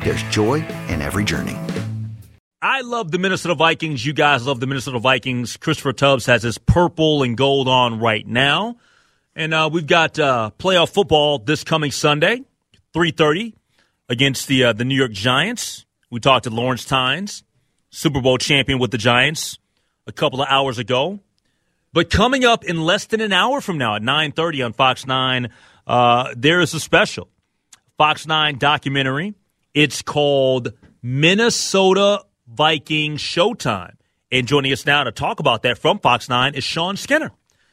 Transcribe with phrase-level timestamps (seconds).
[0.00, 1.56] there's joy in every journey.
[2.60, 4.04] I love the Minnesota Vikings.
[4.04, 5.56] You guys love the Minnesota Vikings.
[5.56, 8.76] Christopher Tubbs has his purple and gold on right now.
[9.36, 12.42] And uh, we've got uh, playoff football this coming Sunday,
[12.94, 13.54] 3.30
[14.08, 15.86] against the, uh, the New York Giants.
[16.10, 17.44] We talked to Lawrence Tynes,
[17.90, 19.58] Super Bowl champion with the Giants,
[20.08, 21.20] a couple of hours ago.
[21.92, 25.48] But coming up in less than an hour from now at 9.30 on Fox 9,
[25.86, 27.28] uh, there is a special
[27.96, 29.34] Fox 9 documentary.
[29.78, 30.72] It's called
[31.04, 33.94] Minnesota Vikings Showtime.
[34.32, 37.30] And joining us now to talk about that from Fox 9 is Sean Skinner.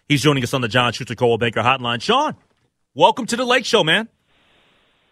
[0.07, 2.03] He's joining us on the John Schuster Coldwell Banker Hotline.
[2.03, 2.35] Sean,
[2.93, 4.07] welcome to the Lake Show, man.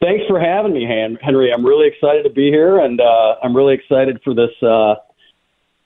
[0.04, 1.52] Thanks for having me, Henry.
[1.52, 4.94] I'm really excited to be here, and uh, I'm really excited for this uh,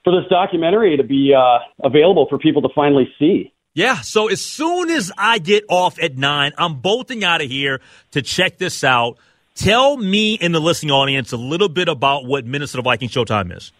[0.03, 3.53] for this documentary to be uh, available for people to finally see.
[3.73, 7.79] Yeah, so as soon as I get off at nine, I'm bolting out of here
[8.11, 9.17] to check this out.
[9.57, 13.71] Tell me and the listening audience a little bit about what Minnesota Viking Showtime is.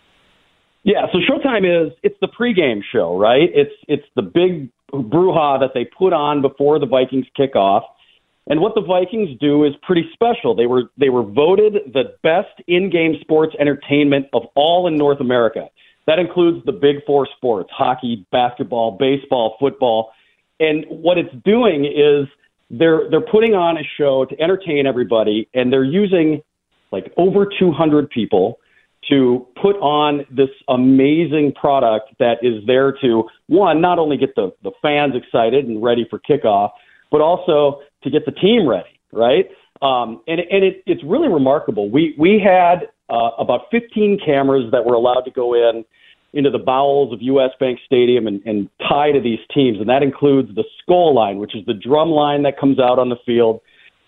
[0.82, 3.50] Yeah, so Showtime is it's the pregame show, right?
[3.54, 7.84] It's it's the big brouhaha that they put on before the Vikings kick off.
[8.48, 10.56] And what the Vikings do is pretty special.
[10.56, 15.68] They were they were voted the best in-game sports entertainment of all in North America.
[16.08, 20.12] That includes the big four sports: hockey, basketball, baseball, football.
[20.60, 22.28] And what it's doing is
[22.70, 26.42] they're they're putting on a show to entertain everybody, and they're using
[26.92, 28.60] like over 200 people
[29.10, 34.52] to put on this amazing product that is there to one not only get the
[34.64, 36.72] the fans excited and ready for kickoff,
[37.12, 39.50] but also to get the team ready, right?
[39.82, 41.90] Um, and and it, it's really remarkable.
[41.90, 45.86] We we had uh, about 15 cameras that were allowed to go in
[46.38, 47.52] into the bowels of U.S.
[47.60, 51.56] Bank Stadium and, and tie to these teams, and that includes the Skol line, which
[51.56, 53.62] is the drum line that comes out on the field,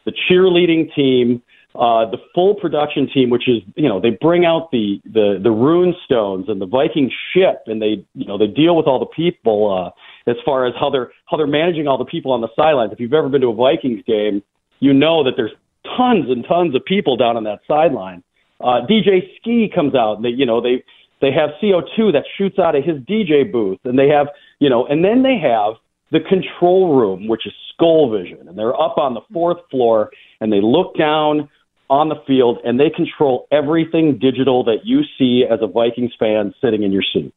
[0.06, 1.42] the cheerleading team,
[1.76, 5.52] uh, the full production team, which is you know they bring out the the the
[5.52, 9.06] rune stones and the Viking ship, and they you know they deal with all the
[9.06, 9.72] people.
[9.72, 9.92] Uh,
[10.30, 12.92] as far as how they're how they're managing all the people on the sidelines.
[12.94, 14.44] If you've ever been to a Vikings game,
[14.80, 15.52] you know that there's
[15.98, 18.24] tons and tons of people down on that sideline.
[18.62, 20.84] Uh, DJ Ski comes out, and they you know they
[21.22, 24.28] they have CO2 that shoots out of his DJ booth, and they have
[24.60, 25.76] you know, and then they have
[26.12, 30.10] the control room, which is Skol Vision, and they're up on the fourth floor,
[30.42, 31.50] and they look down
[31.90, 36.54] on the field, and they control everything digital that you see as a Vikings fan
[36.62, 37.34] sitting in your seat.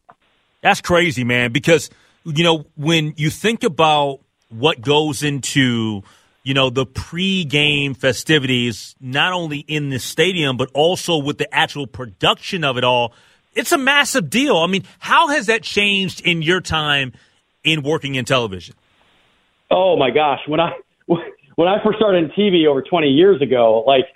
[0.63, 1.91] That's crazy, man, because
[2.25, 6.03] you know, when you think about what goes into,
[6.45, 11.87] you know, the pre-game festivities, not only in the stadium, but also with the actual
[11.87, 13.13] production of it all,
[13.55, 14.57] it's a massive deal.
[14.57, 17.13] I mean, how has that changed in your time
[17.65, 18.75] in working in television?
[19.71, 20.73] Oh my gosh, when I
[21.07, 24.07] when I first started in TV over 20 years ago, like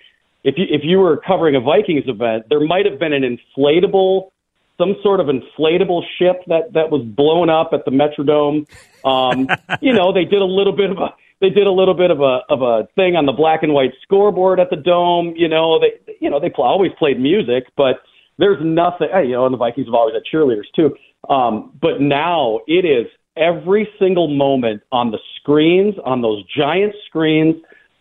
[0.45, 4.31] if you if you were covering a Vikings event, there might have been an inflatable
[4.79, 8.67] some sort of inflatable ship that that was blown up at the Metrodome.
[9.05, 9.49] Um,
[9.81, 12.21] you know, they did a little bit of a they did a little bit of
[12.21, 15.35] a of a thing on the black and white scoreboard at the dome.
[15.37, 18.01] You know, they you know they pl- always played music, but
[18.39, 19.09] there's nothing.
[19.25, 20.95] You know, and the Vikings have always had cheerleaders too.
[21.29, 23.07] Um, but now it is
[23.37, 27.57] every single moment on the screens, on those giant screens,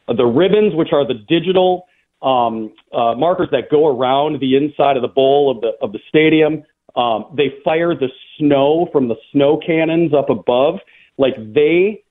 [0.07, 1.87] the ribbons, which are the digital
[2.21, 5.99] um, uh, markers that go around the inside of the bowl of the of the
[6.07, 6.63] stadium.
[6.95, 10.79] Um, they fire the snow from the snow cannons up above.
[11.17, 12.03] Like they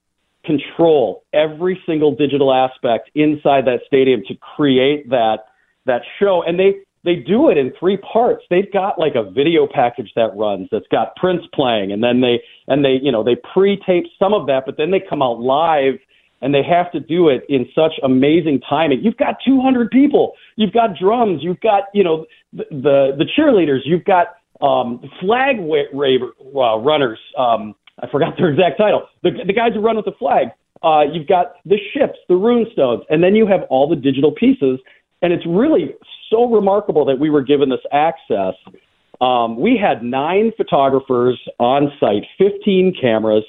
[0.45, 5.47] control every single digital aspect inside that stadium to create that
[5.87, 8.45] that show, and they they do it in three parts.
[8.49, 12.41] They've got like a video package that runs that's got Prince playing, and then they
[12.67, 15.95] and they you know they pre-tape some of that, but then they come out live
[16.41, 19.03] and they have to do it in such amazing timing.
[19.03, 23.81] You've got 200 people, you've got drums, you've got you know the the, the cheerleaders,
[23.85, 27.19] you've got um, flag wa- raver, uh, runners.
[27.37, 29.07] Um, I forgot their exact title.
[29.23, 30.49] The, the guys who run with the flag.
[30.83, 34.33] Uh, you've got the ships, the rune stones, and then you have all the digital
[34.33, 34.79] pieces.
[35.23, 35.95] And it's really
[36.35, 38.55] so remarkable that we were given this access.
[39.21, 43.45] Um, we had nine photographers on site, 15 cameras.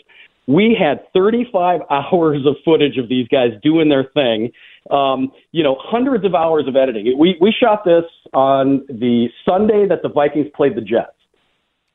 [0.48, 4.52] We had 35 hours of footage of these guys doing their thing.
[4.92, 7.18] Um, you know, hundreds of hours of editing.
[7.18, 8.04] We we shot this
[8.34, 11.18] on the Sunday that the Vikings played the Jets.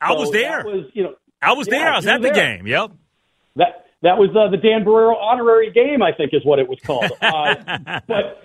[0.01, 0.63] I was there.
[0.65, 1.93] Was, you know, I was yeah, there.
[1.93, 2.57] I was at the there.
[2.57, 2.67] game.
[2.67, 2.91] Yep.
[3.55, 6.79] That that was uh, the Dan Barreiro honorary game, I think, is what it was
[6.81, 7.11] called.
[7.21, 8.43] Uh, but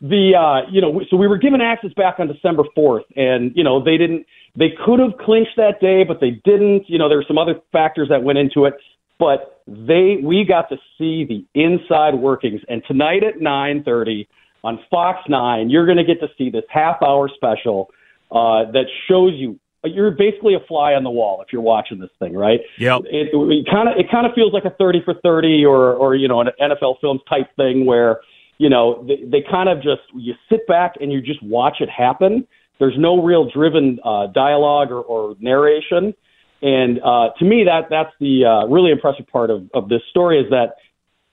[0.00, 3.64] the uh, you know, so we were given access back on December fourth, and you
[3.64, 4.26] know they didn't.
[4.56, 6.88] They could have clinched that day, but they didn't.
[6.88, 8.74] You know, there were some other factors that went into it,
[9.18, 12.60] but they we got to see the inside workings.
[12.68, 14.28] And tonight at nine thirty
[14.62, 17.90] on Fox Nine, you're going to get to see this half hour special
[18.30, 22.10] uh, that shows you you're basically a fly on the wall if you're watching this
[22.18, 22.60] thing, right?
[22.78, 22.98] Yeah.
[23.04, 26.28] It kind of it kind of feels like a thirty for thirty or or you
[26.28, 28.20] know an NFL films type thing where
[28.58, 31.88] you know they, they kind of just you sit back and you just watch it
[31.90, 32.46] happen.
[32.78, 36.14] There's no real driven uh, dialogue or, or narration,
[36.62, 40.40] and uh, to me that that's the uh, really impressive part of of this story
[40.40, 40.76] is that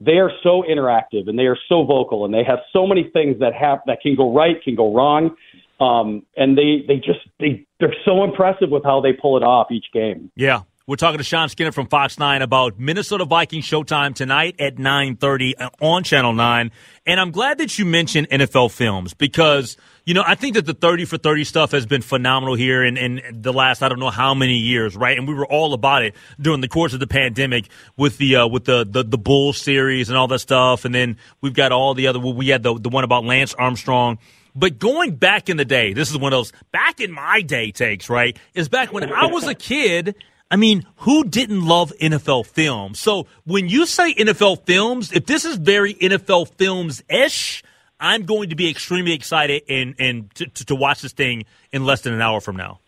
[0.03, 3.39] they are so interactive and they are so vocal and they have so many things
[3.39, 5.35] that have that can go right, can go wrong.
[5.79, 9.71] Um, and they, they just they they're so impressive with how they pull it off
[9.71, 10.31] each game.
[10.35, 10.61] Yeah.
[10.91, 15.53] We're talking to Sean Skinner from Fox 9 about Minnesota Vikings Showtime tonight at 9:30
[15.79, 16.69] on Channel 9.
[17.05, 20.73] And I'm glad that you mentioned NFL Films because you know, I think that the
[20.73, 24.09] 30 for 30 stuff has been phenomenal here in, in the last I don't know
[24.09, 25.17] how many years, right?
[25.17, 28.47] And we were all about it during the course of the pandemic with the uh,
[28.47, 30.83] with the, the the Bulls series and all that stuff.
[30.83, 34.17] And then we've got all the other we had the the one about Lance Armstrong
[34.53, 37.71] but going back in the day, this is one of those back in my day
[37.71, 38.37] takes, right?
[38.53, 40.15] Is back when I was a kid.
[40.51, 42.99] I mean, who didn't love NFL films?
[42.99, 47.63] So when you say NFL films, if this is very NFL films ish,
[48.01, 52.01] I'm going to be extremely excited and and to, to, watch this thing in less
[52.01, 52.79] than an hour from now.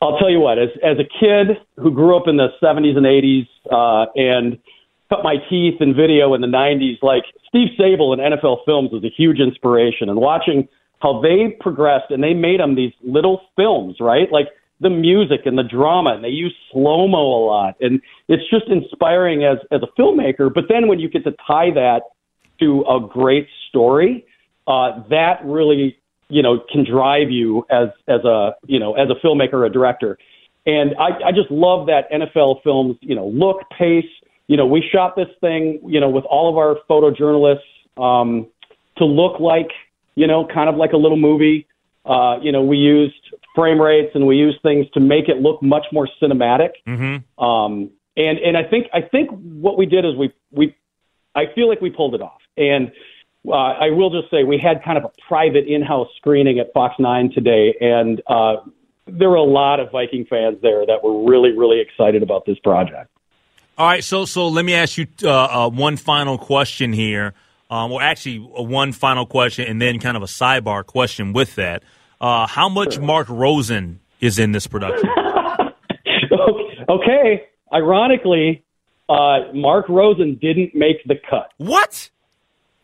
[0.00, 3.06] I'll tell you what, as as a kid who grew up in the 70s and
[3.06, 4.58] 80s uh, and
[5.08, 9.02] cut my teeth in video in the 90s, like Steve Sabol in NFL Films was
[9.02, 10.08] a huge inspiration.
[10.08, 10.68] And watching
[11.00, 14.30] how they progressed and they made them these little films, right?
[14.30, 14.48] Like
[14.80, 18.66] the music and the drama, and they use slow mo a lot, and it's just
[18.68, 20.52] inspiring as as a filmmaker.
[20.52, 22.02] But then when you get to tie that
[22.60, 24.26] to a great story,
[24.66, 29.26] uh, that really you know can drive you as as a you know as a
[29.26, 30.18] filmmaker, a director.
[30.66, 34.04] And I, I just love that NFL films, you know, look, pace.
[34.48, 37.60] You know, we shot this thing, you know, with all of our photojournalists
[38.02, 38.48] um,
[38.98, 39.70] to look like
[40.16, 41.68] you know, kind of like a little movie.
[42.04, 43.14] Uh, you know, we used
[43.56, 46.70] frame rates and we use things to make it look much more cinematic.
[46.86, 47.44] Mm-hmm.
[47.44, 50.76] Um, and and I think I think what we did is we we
[51.34, 52.40] I feel like we pulled it off.
[52.56, 52.92] And
[53.46, 56.94] uh, I will just say we had kind of a private in-house screening at Fox
[56.98, 58.56] Nine today, and uh,
[59.06, 62.58] there were a lot of Viking fans there that were really really excited about this
[62.60, 63.10] project.
[63.78, 67.34] All right, so so let me ask you uh, uh one final question here.
[67.68, 71.82] Um, or actually, one final question and then kind of a sidebar question with that.
[72.20, 73.02] Uh, how much sure.
[73.02, 75.08] Mark Rosen is in this production?
[76.88, 77.44] okay.
[77.72, 78.64] Ironically,
[79.08, 81.52] uh, Mark Rosen didn't make the cut.
[81.58, 82.10] What?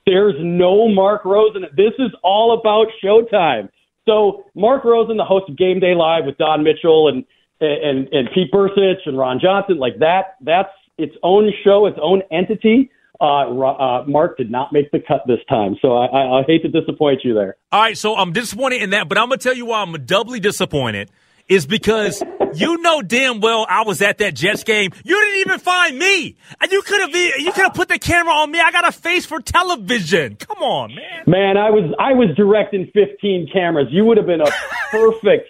[0.07, 1.63] There's no Mark Rosen.
[1.77, 3.69] This is all about Showtime.
[4.07, 7.25] So Mark Rosen, the host of Game Day Live with Don Mitchell and
[7.61, 10.37] and and Pete Bercich and Ron Johnson, like that.
[10.41, 12.91] That's its own show, its own entity.
[13.21, 16.63] Uh, uh, Mark did not make the cut this time, so I, I, I hate
[16.63, 17.57] to disappoint you there.
[17.71, 20.41] All right, so I'm disappointed in that, but I'm gonna tell you why I'm doubly
[20.41, 21.11] disappointed
[21.49, 22.23] is because
[22.55, 24.91] you know damn well I was at that Jets game.
[25.05, 26.37] You didn't even find me.
[26.61, 28.61] And you could have you could have put the camera on me.
[28.61, 30.37] I got a face for television.
[30.37, 31.25] Come on, man.
[31.27, 33.89] Man, I was I was directing 15 cameras.
[33.91, 34.51] You would have been a
[34.91, 35.49] perfect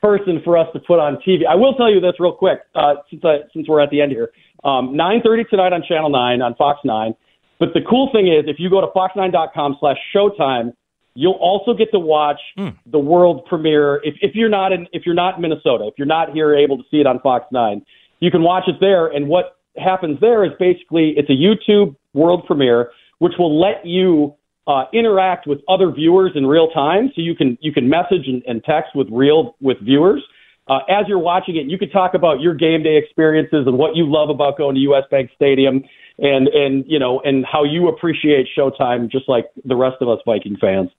[0.00, 1.46] person for us to put on TV.
[1.48, 4.12] I will tell you this real quick, uh, since I, since we're at the end
[4.12, 4.30] here.
[4.64, 7.14] Um, 9:30 tonight on Channel 9 on Fox 9.
[7.58, 10.72] But the cool thing is, if you go to fox9.com slash showtime,
[11.14, 12.76] you'll also get to watch mm.
[12.86, 14.00] the world premiere.
[14.02, 16.76] If, if you're not in, if you're not in Minnesota, if you're not here able
[16.76, 17.84] to see it on Fox 9,
[18.20, 19.06] you can watch it there.
[19.06, 24.34] And what happens there is basically it's a YouTube world premiere, which will let you
[24.66, 27.12] uh, interact with other viewers in real time.
[27.14, 30.22] So you can you can message and, and text with real with viewers
[30.66, 33.96] uh, as you're watching it, you could talk about your game day experiences and what
[33.96, 35.84] you love about going to US Bank Stadium
[36.18, 40.20] and, and, you know, and how you appreciate Showtime just like the rest of us
[40.24, 40.90] Viking fans.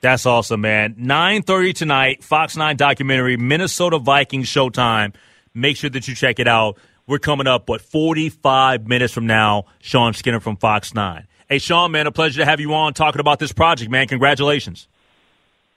[0.00, 0.94] That's awesome, man.
[0.94, 5.14] 9.30 tonight, Fox 9 documentary, Minnesota Vikings Showtime.
[5.54, 6.78] Make sure that you check it out.
[7.06, 11.26] We're coming up, what, 45 minutes from now, Sean Skinner from Fox 9.
[11.48, 14.06] Hey, Sean, man, a pleasure to have you on talking about this project, man.
[14.08, 14.88] Congratulations.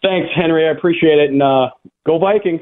[0.02, 0.68] Thanks, Henry.
[0.68, 1.30] I appreciate it.
[1.30, 1.70] And uh,
[2.06, 2.62] go Vikings.